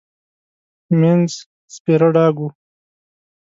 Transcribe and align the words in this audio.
مينځ 0.99 1.31
سپيره 1.75 2.07
ډاګ 2.15 2.35
و. 2.43 2.47